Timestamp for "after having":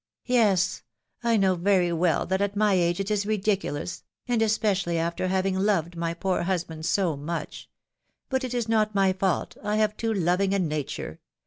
4.97-5.55